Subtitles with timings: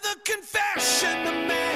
[0.00, 1.67] another confession to make.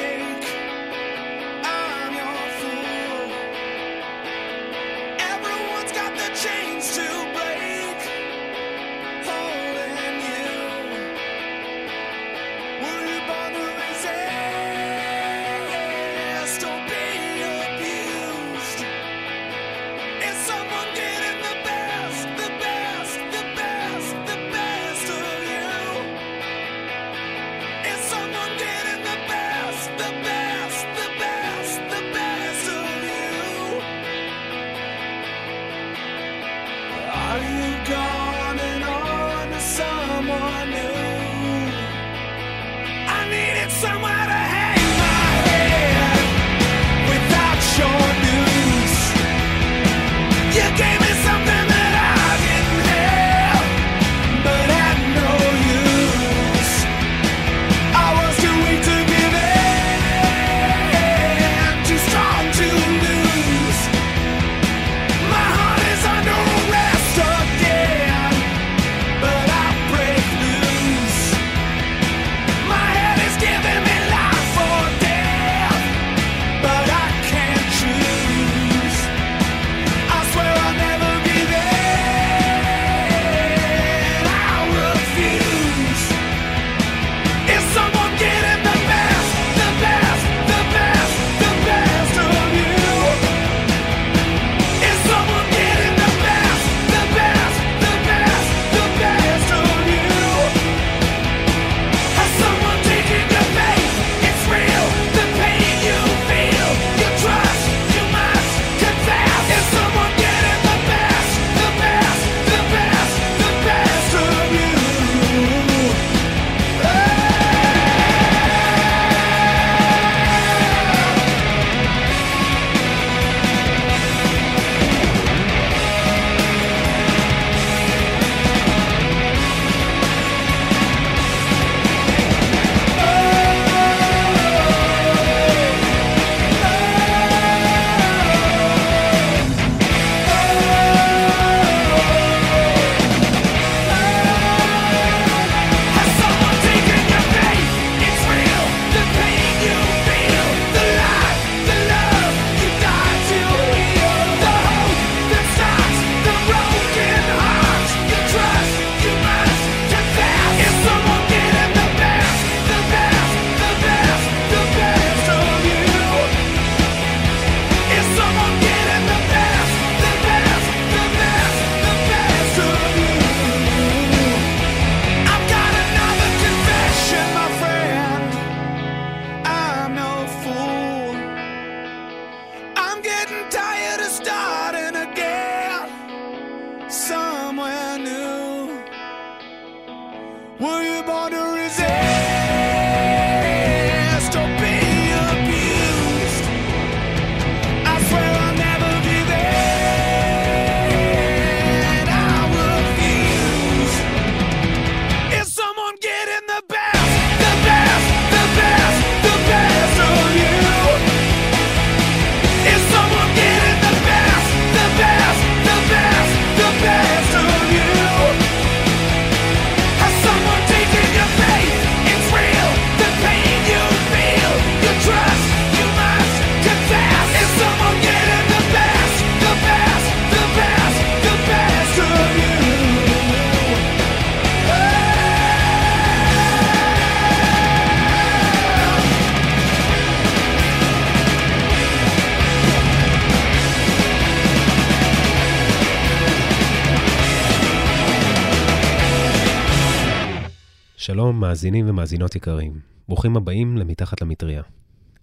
[251.13, 252.73] שלום, מאזינים ומאזינות יקרים.
[253.09, 254.63] ברוכים הבאים למתחת למטריה.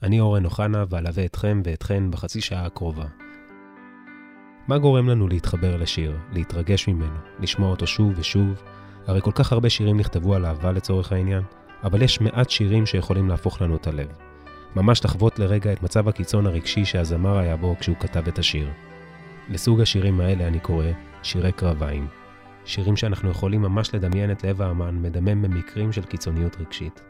[0.04, 3.06] אני אורן אוחנה ואלווה אתכם ואתכן בחצי שעה הקרובה.
[4.68, 8.62] מה גורם לנו להתחבר לשיר, להתרגש ממנו, לשמוע אותו שוב ושוב?
[9.08, 11.44] הרי כל כך הרבה שירים נכתבו על אהבה לצורך העניין,
[11.84, 14.10] אבל יש מעט שירים שיכולים להפוך לנו את הלב.
[14.76, 18.70] ממש לחוות לרגע את מצב הקיצון הרגשי שהזמר היה בו כשהוא כתב את השיר.
[19.50, 20.88] לסוג השירים האלה אני קורא
[21.24, 22.08] שירי קרביים.
[22.70, 27.02] שירים שאנחנו יכולים ממש לדמיין את לב האמן מדמם במקרים של קיצוניות רגשית.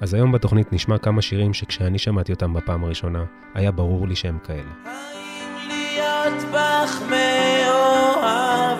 [0.00, 3.24] אז היום בתוכנית נשמע כמה שירים שכשאני שמעתי אותם בפעם הראשונה,
[3.54, 4.70] היה ברור לי שהם כאלה.
[4.84, 8.78] האם להיות בך מאוהב,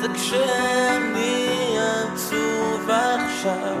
[0.00, 3.76] זה כשאני עצוב עכשיו,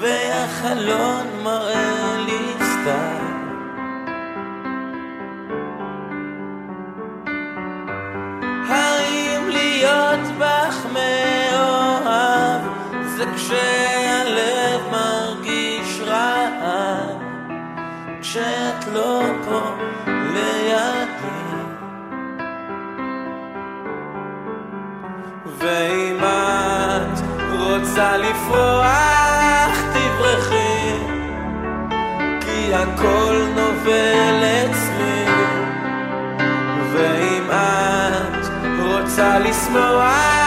[0.00, 1.97] והחלון מראה
[13.48, 17.22] כשהלב מרגיש רעב
[18.20, 19.60] כשאת לא פה
[20.06, 21.54] לידי.
[25.58, 27.20] ואם את
[27.60, 30.92] רוצה לפרוח תברחי
[32.40, 35.24] כי הכל נובל אצלי.
[36.92, 38.46] ואם את
[38.82, 40.37] רוצה לשמוח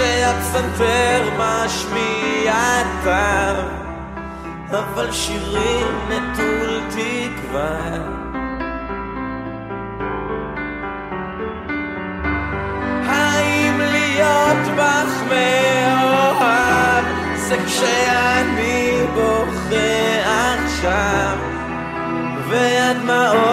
[0.00, 2.54] כשהפסנתר משמיע
[3.04, 3.56] טעם
[4.70, 7.78] אבל שירים נטול תקווה.
[13.06, 17.04] האם להיות בך מאוהב
[17.36, 21.36] זה כשאני בוכה עכשיו
[22.48, 23.49] והדמעות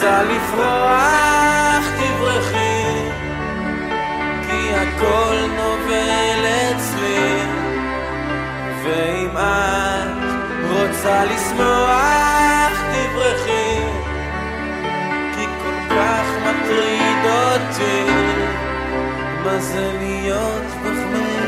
[0.00, 2.84] רוצה לפרוח תברחי
[4.46, 7.42] כי הכל נובל אצלי.
[8.84, 10.08] ואם את
[10.70, 13.80] רוצה לשמוח תברחי
[15.36, 18.10] כי כל כך מטריד אותי.
[19.44, 21.39] מה זה להיות בך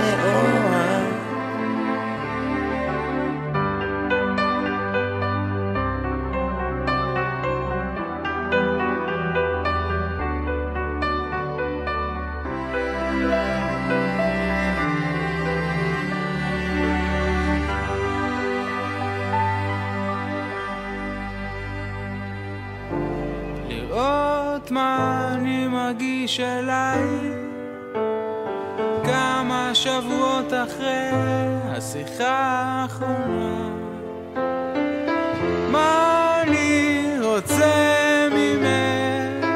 [24.62, 27.02] לראות מה אני מרגיש אליי.
[29.04, 31.10] כמה שבועות אחרי
[31.64, 33.68] השיחה האחרונה.
[35.70, 39.46] מה אני רוצה ממך?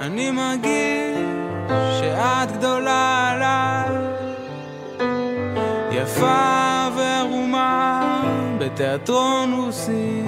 [0.00, 1.18] אני מרגיש
[2.00, 3.96] שאת גדולה עליי.
[5.92, 8.02] יפה וערומה
[8.58, 10.22] בתיאטרון רוסי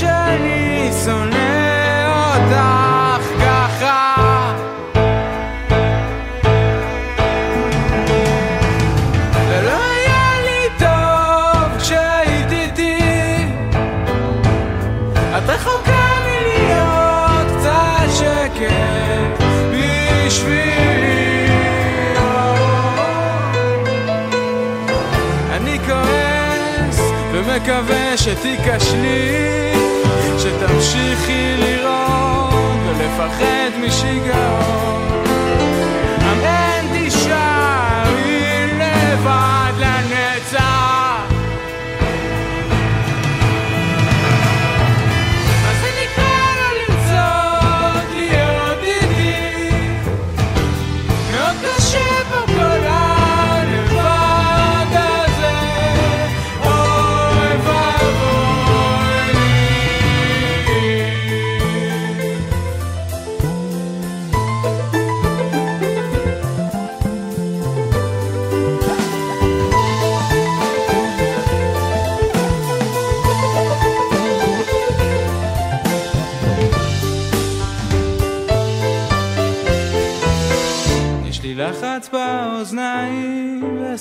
[0.00, 4.52] שאני שונא אותך ככה.
[9.48, 12.98] ולא היה לי טוב כשהיית איתי.
[15.38, 21.46] את רחוקה מלהיות קצת שקט בשבילי.
[25.52, 27.00] אני כועס
[27.32, 29.75] ומקווה שתיכשלי
[30.80, 35.15] שתמשיכי לראות ולפחד משיגעון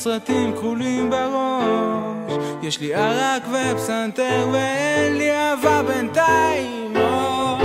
[0.06, 2.34] וסרטים כחולים בראש.
[2.62, 7.58] יש לי ערק ופסנתר ואין לי אהבה בינתיים או.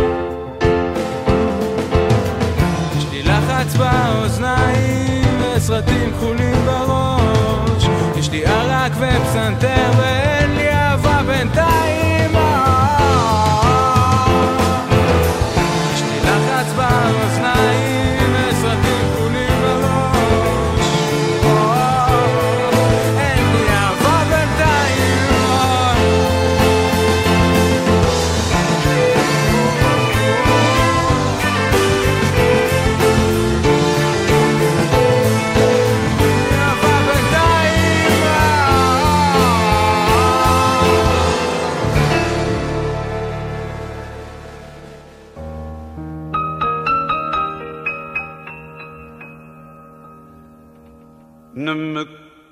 [2.99, 5.25] יש לי לחץ באוזניים
[5.57, 7.89] וסרטים כחולים בראש.
[8.17, 12.37] יש לי ערק ופסנתר ואין לי אהבה בינתיים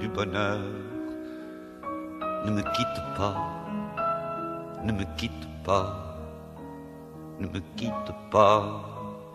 [0.00, 0.58] du bonheur
[2.44, 3.36] ne me quitte pas,
[4.84, 6.18] ne me quitte pas,
[7.40, 8.82] ne me quitte pas,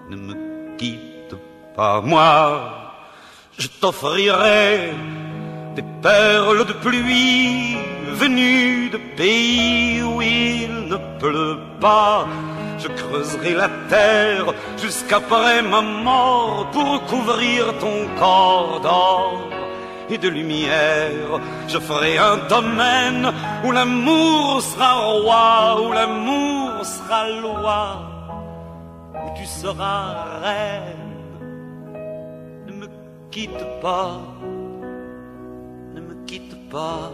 [0.10, 1.36] ne me quitte
[1.76, 2.02] pas.
[2.02, 2.72] Moi,
[3.58, 4.94] je t'offrirai
[5.76, 7.78] des perles de pluie
[8.14, 12.28] venues de pays où il ne pleut pas.
[12.80, 19.50] Je creuserai la terre jusqu'après ma mort pour couvrir ton corps d'or
[20.10, 21.42] et de lumière.
[21.68, 23.32] Je ferai un domaine
[23.66, 27.82] où l'amour sera roi, où l'amour sera loi,
[29.14, 31.10] où tu seras reine.
[32.68, 32.88] Ne me
[33.30, 34.22] quitte pas,
[35.96, 37.12] ne me quitte pas,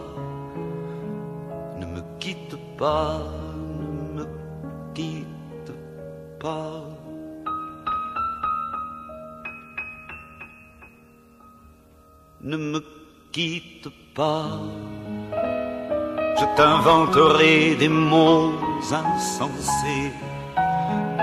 [1.80, 3.18] ne me quitte pas,
[4.14, 4.26] ne me
[4.94, 5.35] quitte
[12.42, 12.80] Ne me
[13.32, 14.46] quitte pas,
[16.38, 20.12] je t'inventerai des mots insensés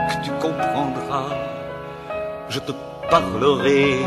[0.09, 1.35] que tu comprendras.
[2.49, 2.73] Je te
[3.09, 4.05] parlerai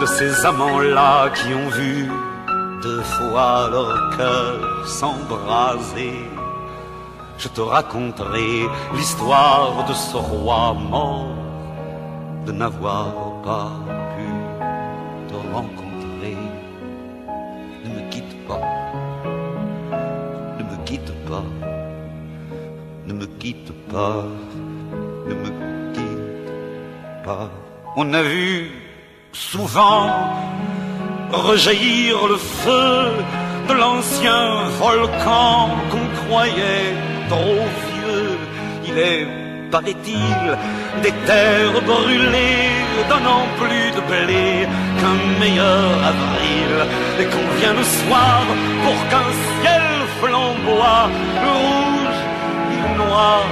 [0.00, 2.10] de ces amants-là qui ont vu
[2.82, 6.37] deux fois leur cœur s'embraser.
[7.38, 11.36] Je te raconterai l'histoire de ce roi mort,
[12.46, 13.14] de n'avoir
[13.44, 13.70] pas
[14.16, 14.28] pu
[15.28, 16.36] te rencontrer.
[17.84, 18.60] Ne me quitte pas,
[20.58, 21.44] ne me quitte pas,
[23.06, 24.24] ne me quitte pas,
[25.28, 27.48] ne me quitte pas.
[27.94, 28.72] On a vu
[29.30, 30.10] souvent
[31.30, 33.12] rejaillir le feu
[33.68, 38.38] de l'ancien volcan qu'on croyait trop vieux.
[38.88, 39.26] Il est,
[39.70, 40.42] paraît-il,
[41.02, 42.72] des terres brûlées,
[43.08, 44.66] donnant plus de blé
[44.98, 46.70] qu'un meilleur avril.
[47.20, 48.42] Et qu'on vient le soir
[48.84, 49.30] pour qu'un
[49.60, 49.84] ciel
[50.20, 51.08] flamboie,
[51.44, 52.20] le rouge
[52.72, 53.42] et le noir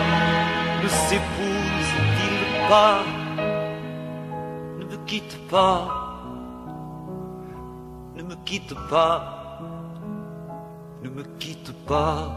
[0.82, 2.98] ne s'épousent-ils pas
[4.78, 5.80] Ne me quitte pas,
[8.16, 9.18] ne me quitte pas,
[11.02, 12.36] ne me quitte pas,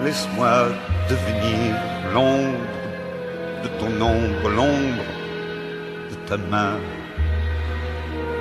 [0.00, 0.68] Laisse-moi
[1.10, 1.74] devenir
[2.14, 2.56] l'ombre
[3.62, 5.04] de ton ombre, l'ombre
[6.10, 6.78] de ta main,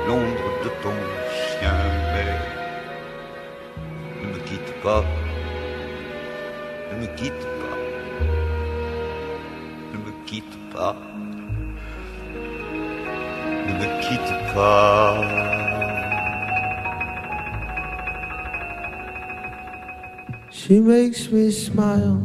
[0.07, 0.93] l'ombre de ton
[1.33, 1.79] chien,
[2.13, 2.33] mais
[4.21, 5.03] ne me quitte pas,
[6.91, 7.77] ne me quitte pas,
[9.93, 10.95] ne me quitte pas,
[13.67, 15.66] ne me quitte pas.
[20.67, 22.21] She makes me smile.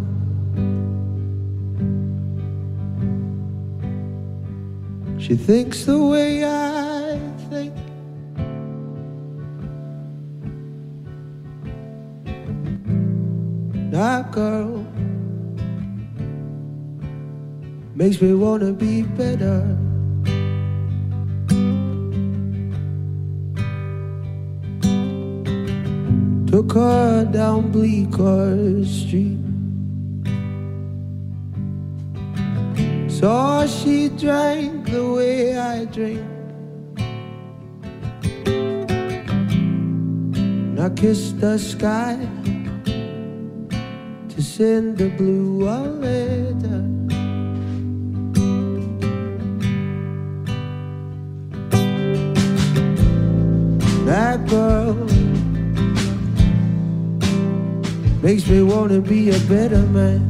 [5.17, 7.73] She thinks the way I think.
[13.93, 14.85] That girl
[17.95, 19.79] makes me wanna be better.
[26.62, 29.38] Took her down Bleecker Street.
[33.11, 36.23] Saw she drank the way I drink.
[40.37, 42.16] And I kissed the sky
[44.28, 46.83] to send the blue a letter.
[54.07, 55.22] That girl
[58.23, 60.21] makes me wanna be a better man.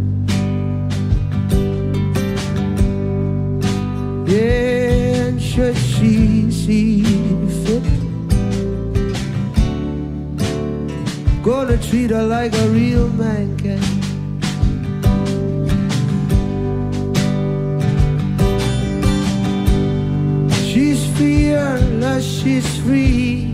[4.27, 7.03] Yeah, and should she see
[7.65, 7.83] fit.
[11.43, 13.83] Gonna treat her like a real man can.
[20.65, 23.52] She's fearless, she's free.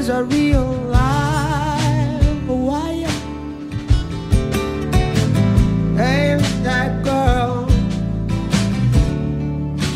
[0.00, 0.64] Is a real
[0.98, 3.16] live wire.
[5.98, 7.68] And that girl,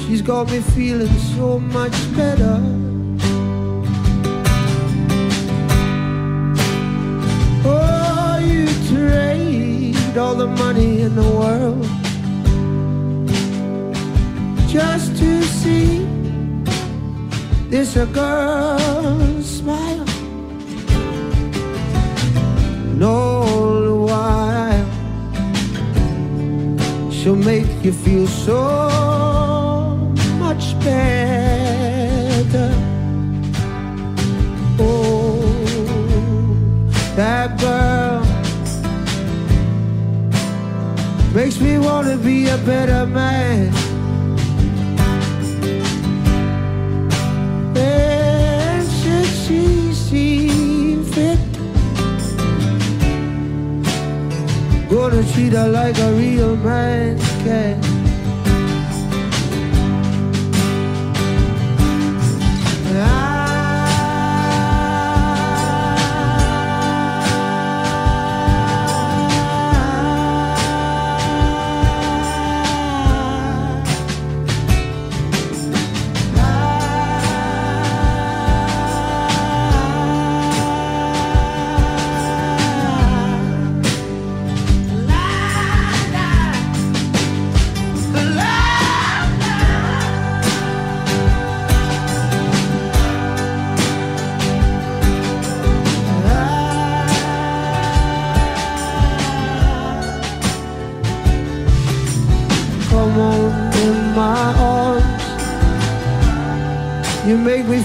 [0.02, 2.56] she's got me feeling so much better.
[7.64, 11.82] Oh, you trade all the money in the world
[14.68, 16.03] just to see
[17.70, 20.04] this a girl smile.
[22.96, 24.86] No while
[27.10, 28.58] she'll make you feel so
[30.38, 32.70] much better.
[34.78, 35.42] Oh,
[37.16, 38.24] that girl
[41.34, 43.83] makes me want to be a better man.
[55.10, 57.83] Gonna treat her like a real man can.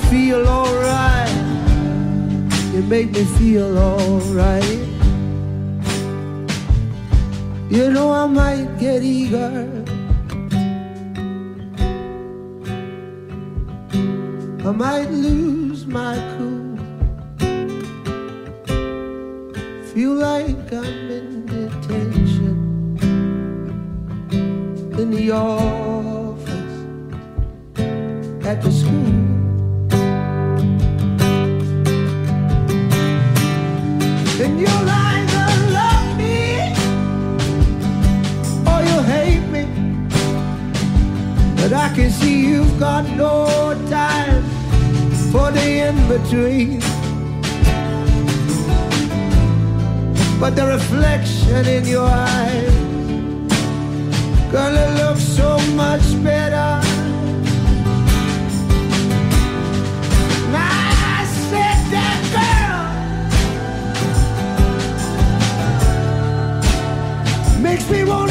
[0.09, 1.29] Feel alright.
[2.73, 4.79] You make me feel alright.
[7.69, 9.85] You know I might get eager.
[14.65, 16.77] I might lose my cool.
[19.93, 22.57] Feel like I'm in detention
[24.97, 26.49] in the office
[28.45, 29.28] at the school.
[41.89, 44.43] I can see you've got no time
[45.31, 46.81] for the in between.
[50.39, 52.89] But the reflection in your eyes
[54.51, 56.81] Gonna look so much better.
[60.51, 62.19] Now I said that
[67.53, 68.28] girl makes me wanna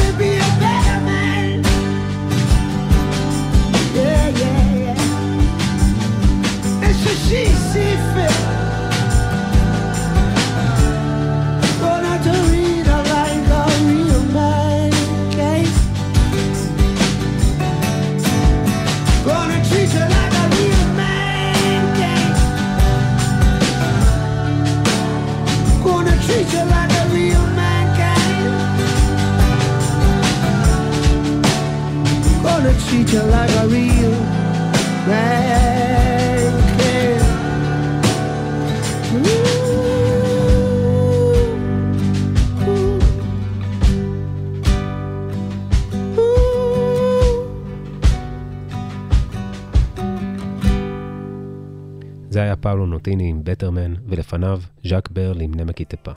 [52.99, 56.11] נוטיני עם בטרמן, ולפניו ז'אק ברל עם נמקי טפה.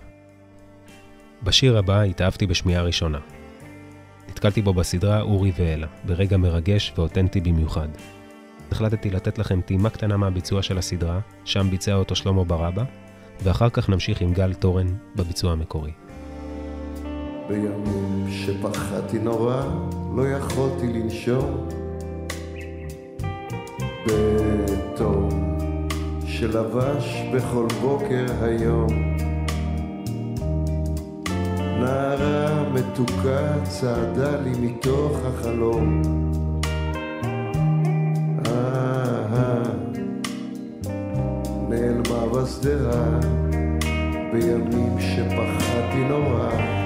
[1.43, 3.19] בשיר הבא התאהבתי בשמיעה ראשונה.
[4.29, 7.89] נתקלתי בו בסדרה אורי ואלה, ברגע מרגש ואותנטי במיוחד.
[8.71, 12.85] החלטתי לתת לכם טעימה קטנה מהביצוע של הסדרה, שם ביצע אותו שלמה ברבא,
[13.43, 15.93] ואחר כך נמשיך עם גל תורן בביצוע המקורי.
[17.49, 19.63] בימים שפחדתי נורא,
[20.17, 21.69] לא יכולתי לנשום.
[24.07, 25.52] בתום
[26.43, 28.87] שלבש בכל בוקר היום.
[31.81, 36.03] נערה מתוקה צעדה לי מתוך החלום.
[38.47, 39.63] אה,
[41.69, 43.19] נעלמה בשדרה
[44.33, 46.82] בימים שפחדתי נורא.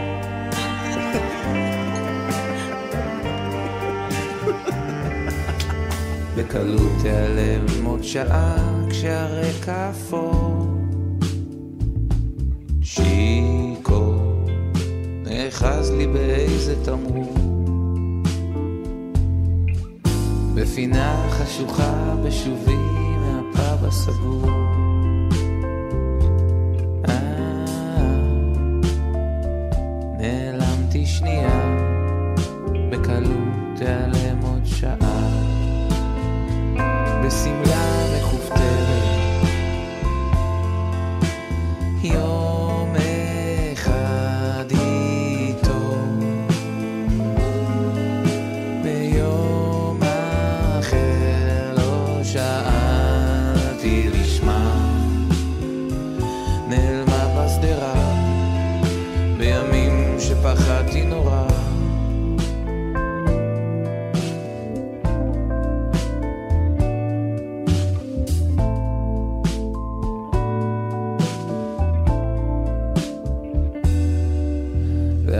[6.36, 8.56] בקלות תיעלם עוד שעה
[8.90, 10.66] כשהרקע אפור.
[12.82, 14.14] שיכור,
[15.24, 17.34] נאחז לי באיזה תמרור.
[20.54, 22.76] בפינה חשוכה בשובי
[23.20, 24.46] מהפאב הסגור.
[27.08, 27.64] אה,
[30.18, 31.76] נעלמתי שנייה,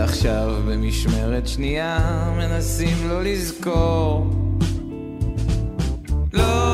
[0.07, 1.99] ועכשיו במשמרת שנייה
[2.39, 4.27] מנסים לא לזכור.
[6.33, 6.66] לא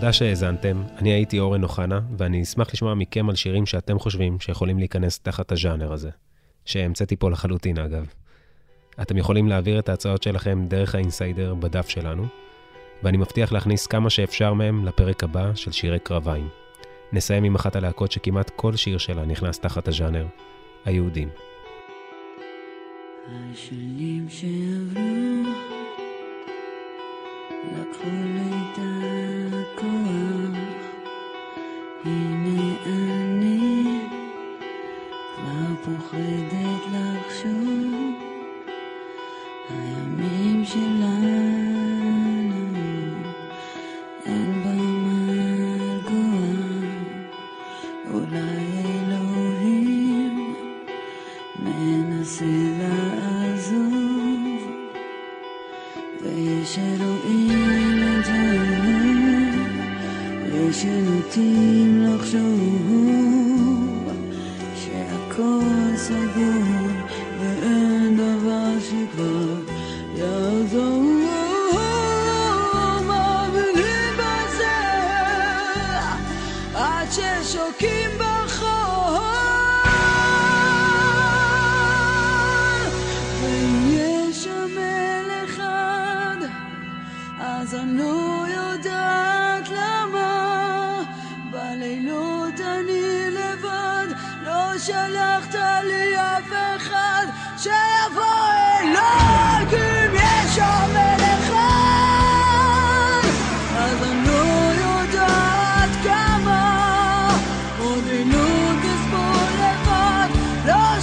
[0.00, 4.78] תודה שהאזנתם, אני הייתי אורן אוחנה, ואני אשמח לשמוע מכם על שירים שאתם חושבים שיכולים
[4.78, 6.10] להיכנס תחת הז'אנר הזה,
[6.64, 8.06] שהמצאתי פה לחלוטין אגב.
[9.02, 12.26] אתם יכולים להעביר את ההצעות שלכם דרך האינסיידר בדף שלנו,
[13.02, 16.48] ואני מבטיח להכניס כמה שאפשר מהם לפרק הבא של שירי קרביים.
[17.12, 20.26] נסיים עם אחת הלהקות שכמעט כל שיר שלה נכנס תחת הז'אנר,
[20.84, 21.28] היהודים.
[23.26, 25.52] השנים שעברו
[27.72, 29.27] לקחו לי את הכוח
[32.04, 33.84] הנה אני
[35.34, 38.14] כבר פוחדת לחשוב
[39.70, 41.18] הימים שלנו
[44.26, 45.04] אין בהם
[46.04, 46.78] גועה
[48.10, 50.54] אולי אלוהים
[51.58, 52.44] מנסה
[52.78, 54.40] לעזוב
[56.22, 57.37] ויש אלוהים
[62.30, 62.67] soon.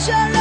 [0.06, 0.35] Shut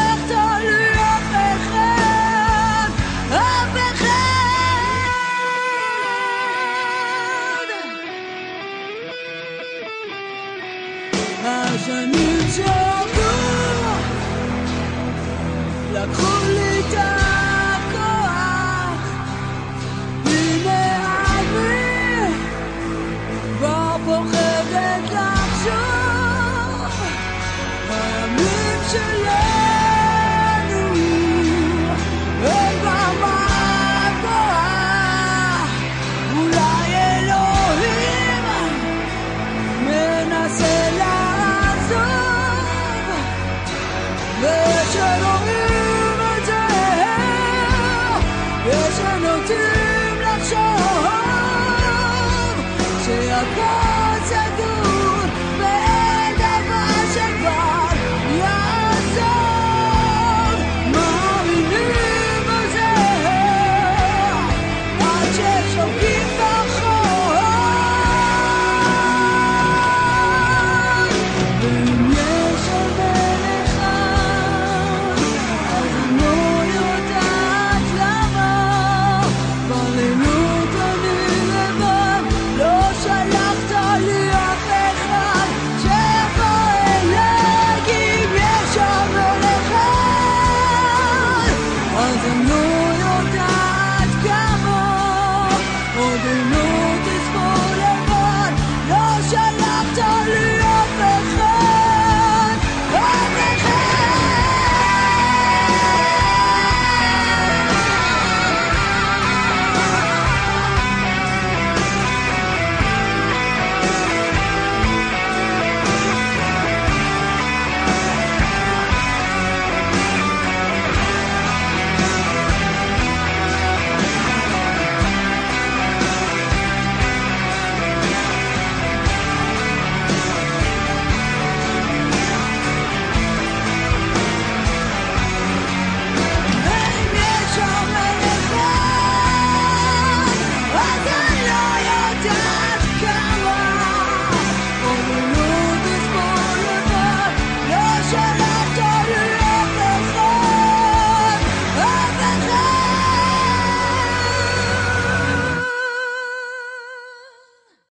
[50.44, 50.62] 守候
[53.02, 53.83] 只要